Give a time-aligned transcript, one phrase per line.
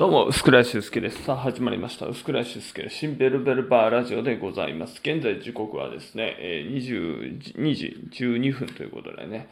[0.00, 1.24] どうも、薄倉修介です。
[1.24, 2.06] さあ、始まりました。
[2.06, 4.98] 薄倉修介の新ベルベルバーラジオでございます。
[5.04, 9.50] 現在時刻はですね、え、22時12分ということでね、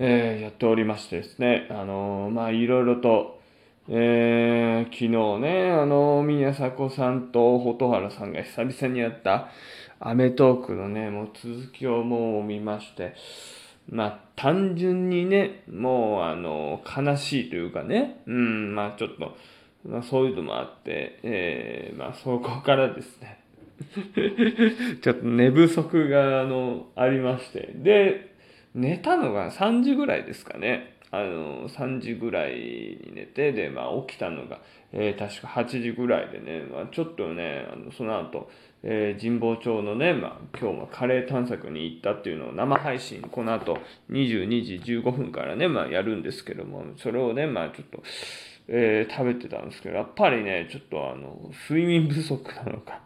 [0.00, 3.40] えー、やっておりましてですね、あのー、まあ、いろいろと、
[3.88, 9.50] えー、昨日ね、あの宮迫さんと蛍原さんが久々にやった
[10.00, 13.14] アメトークのね、もう続きをもう見まして、
[13.88, 19.36] まあ、単純にね、もう、あの、悲しいというかね、うん、まあ、ちょっと、
[19.84, 23.40] まあ、そういうのもあって、えー、まあ、そこからですね。
[25.02, 28.34] ちょっと寝不足が、あの、ありまして、で、
[28.74, 30.94] 寝たのが3時ぐらいですかね。
[31.10, 34.60] あの、3時ぐらいに寝て、で、まあ、起きたのが、
[34.92, 38.50] えー、確か8時ぐらいでね、まあ、ちょっとね、あのその後、
[38.82, 43.78] えー、神保町のね、まあ、今日もカレー探索に行ったっていうのを生配信、この後
[44.10, 48.02] 22時15分からね、まあ、やるんですけども、それをね、まあ、ちょっと、
[48.68, 53.02] えー、食べてたんですけど、やっぱりね、ちょっとあの、睡眠不足なのか。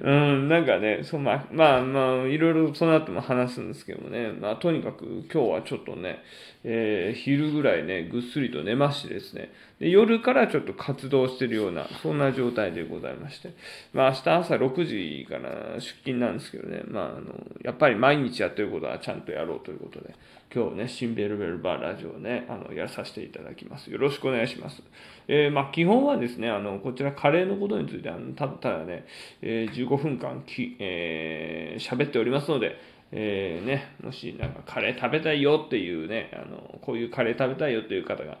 [0.00, 6.22] うん、なんかね、そまあ、まあ、まあ、いろいろその後も話すんですけどもね、まあ、とにかく今日はちょっとね、
[6.64, 13.54] えー、昼ぐらいね、ぐっすりと寝ましてですねで、夜からちょっと活動してるような、そんな状態でございまして、
[13.92, 20.14] まあ、明日朝6時から出勤なんですけどね、まあ、あの、やっぱり毎日やってることはちゃんとやろうということで、
[20.54, 23.90] 今日ね、シンベルベルバーラジオをね、あの、やらさせていただきます。
[23.90, 24.80] よろしくお願いします。
[25.26, 28.93] えー、まあ、基本はですね、あの、こちらカレーのことについて、あの、ただね、
[29.42, 32.78] えー、15分間き、えー、喋っておりますので、
[33.16, 38.38] えー、ね、もしなんかカレー食べたいよっていうね、あの、こういうカレー食べたいよっていう方が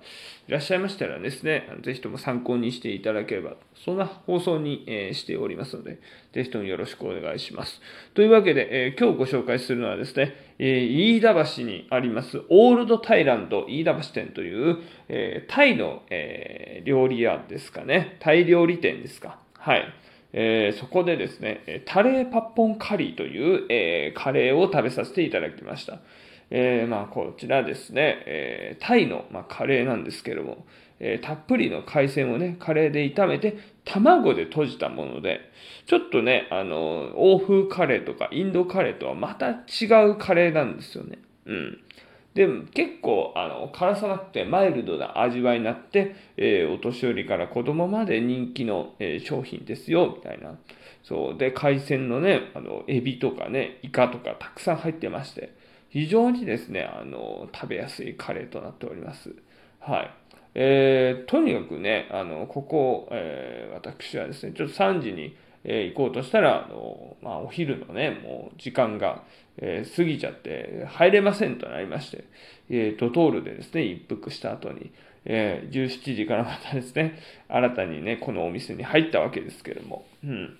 [0.48, 3.52] いらっしゃいましたらですね、ぜひとも参考にしていただければ、
[3.84, 6.00] そんな放送に、えー、しておりますので、
[6.32, 7.80] ぜひともよろしくお願いします。
[8.14, 19.38] というわけで、えー、今日ご紹介するのはですね、え、飯田橋にありますオールドタイランド飯田橋店という、えタイの、え料理屋ですかね、タイ料理店ですか。
[19.56, 19.84] はい。
[20.36, 26.00] えー、そこでですね、タレーパッポンカリーという、えー、カレーを食べさせていただきました。
[26.50, 30.66] えー、まあ、こちらですね、えタイの、まあ、カレーなんですけども、
[30.98, 35.40] えたっぷりの海鮮をね、カレーで炒めて、卵で閉じたもので、
[35.86, 41.18] ちょっとね、あの、欧風カレーとかインドカレーとはまた違うカレーなんですよね。
[41.46, 41.80] うん。
[42.34, 50.58] で、結構、あの、辛さなくてマイルドな味わいになって、えー、お年寄りから子供まで人気の、えー、商品ですよ、みたいな。
[51.04, 51.38] そう。
[51.38, 55.54] で、海鮮のね、あの、エビとかね、イカとかたくさん入ってまして、
[55.90, 59.32] 非常にですね、あの、食べやすいカレーとなっております。
[59.78, 60.10] はい。
[60.56, 69.22] えー、とにかくね、あの、ここ、え、私はですね、ちょっと3時に、えー、行こうとしたら、あの、まあ、お昼のね、もう時間が、
[69.56, 72.24] えー、過ぎちゃって入れませんとなりまして、
[72.68, 74.92] えー、ドトールでですね、一服した後に、
[75.24, 80.58] えー、17時からまたですね、新たにね、このお店に入ったわけですけれども、うん。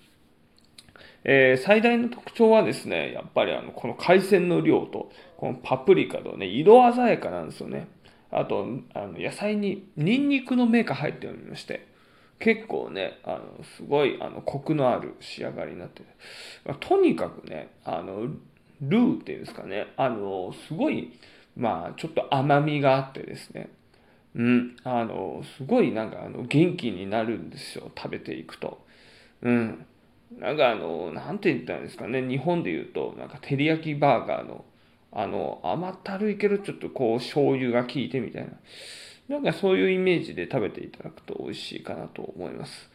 [1.23, 7.87] えー、最大の特徴はですね、やっぱりあの、この海鮮の量と、このパプリカとね、色鮮やかなんですよね。
[8.31, 11.87] あと、あの野菜にニンニクの芽が入っておりまして、
[12.39, 16.05] 結構ね、あの、すごい、あの、コクのある仕上がりになってる。
[16.65, 18.27] まあ、とにかくね、あの、
[18.81, 21.13] ルーっていうんですかね、あの、すごい、
[21.55, 23.69] まあ、ちょっと甘みがあってですね、
[24.35, 28.85] うん、あの、すごいなんか、あの、元気になるんですよ、食べていくと。
[29.41, 29.85] うん。
[30.37, 34.65] なんかあの、なんて言ったんですかね、日本で言うと、なんか、照り焼きバーガーの、
[35.13, 38.49] あの、甘ったるいけど、ちょっとこう、醤油が効いてみたいな。
[39.27, 42.89] なんかそういうイメージで食べていただくと美味しいかなと思います。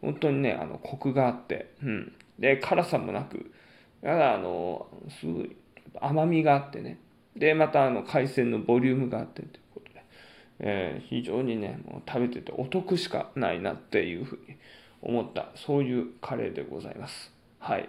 [0.00, 2.12] 本当にね、あの、コクがあって、うん。
[2.38, 3.50] で、辛さもなく、
[4.02, 4.86] ただあの、
[5.20, 5.56] すごい
[6.00, 6.98] 甘みがあってね。
[7.36, 10.04] で、またあの海鮮のボリュームがあってということで、
[10.60, 14.56] えー、非常にね、もう食べててお得しかないなっていうふうに
[15.02, 17.32] 思った、そういうカレーでございます。
[17.58, 17.88] はい。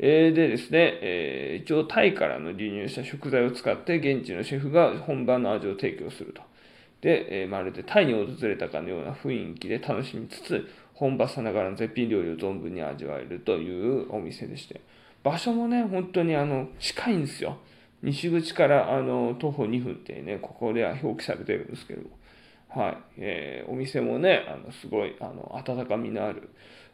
[0.00, 6.42] えー、でですね、えー、一応タイからの輸入した食材を使って現地のシェフが本場の味を提供すると。
[7.00, 14.80] で、えー、まるでタイに訪れたかのような雰囲気で楽しみつつ、本場さながらの絶品料理を存分に味わえるというお店でして、
[15.22, 17.58] 場所もね、本当にあの近いんですよ。
[18.02, 22.10] 西口からあの徒歩2分ってね、ここでは表記されてるんですけども、
[22.68, 22.98] はい。
[23.18, 26.50] えー、お店もね、あのすごいあの温かみのある、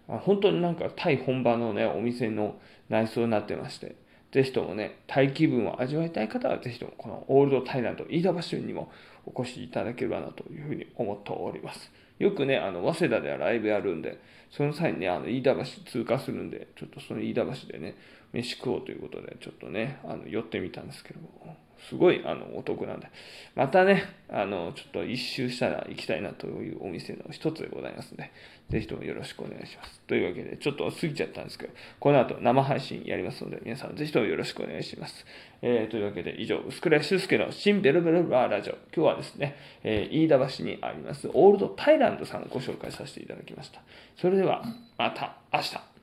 [0.08, 2.56] あ本当になんかタイ本場のね、お店の
[2.88, 3.96] 内装になってまして、
[4.34, 8.90] ぜひともね、タイ気分を味わいたい方は、ぜひともこのオールドタイランド飯田橋にも
[9.26, 11.92] お越しいただければなというふうに思っております。
[12.18, 14.18] よくね、あの、早稲田ではライブやるんで、
[14.50, 17.94] その際にね、あの、飯田橋通過するんで、ちょっとその飯田橋でね、
[18.32, 21.56] 飯食おうということで、ちょっとね、あの、寄ってみたんですけども、
[21.88, 23.08] すごいあのお得なんで、
[23.54, 28.32] またね、あのちょっと一周したら行きたいなというお店の一つでございますので、
[28.70, 30.00] ぜひともよろしくお願いします。
[30.06, 35.26] というわけで、ちょっと過ぎちゃったんですけど、この後生配信やりますので、皆さんぜひともよろしくお願いします。
[35.62, 38.74] えー、というわけで、以上、薄倉修介の新ベルベルバーラジオ。
[38.94, 43.80] 今日はですね、えー、飯田橋にあります、オールドタイランドさんをご紹介させていただきました。
[44.16, 44.62] それでは、
[44.96, 45.93] また明日。